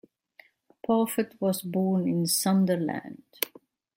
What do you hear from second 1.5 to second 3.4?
born in Sunderland.